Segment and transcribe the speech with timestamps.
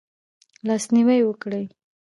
[0.67, 1.65] لاس نیوی وکړئ